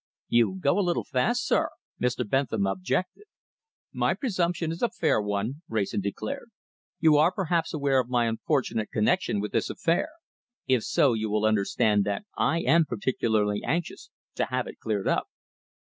"You 0.29 0.57
go 0.59 0.79
a 0.79 0.81
little 0.81 1.03
fast, 1.03 1.45
sir," 1.45 1.69
Mr. 2.01 2.27
Bentham 2.27 2.65
objected. 2.65 3.25
"My 3.93 4.15
presumption 4.15 4.71
is 4.71 4.81
a 4.81 4.89
fair 4.89 5.21
one," 5.21 5.61
Wrayson 5.69 6.01
declared. 6.01 6.49
"You 6.99 7.17
are 7.17 7.31
perhaps 7.31 7.71
aware 7.71 7.99
of 7.99 8.09
my 8.09 8.25
unfortunate 8.25 8.89
connection 8.89 9.39
with 9.39 9.51
this 9.51 9.69
affair. 9.69 10.09
If 10.65 10.81
so, 10.85 11.13
you 11.13 11.29
will 11.29 11.45
understand 11.45 12.03
that 12.05 12.25
I 12.35 12.61
am 12.61 12.85
particularly 12.85 13.61
anxious 13.63 14.09
to 14.37 14.45
have 14.45 14.65
it 14.65 14.79
cleared 14.79 15.07
up." 15.07 15.27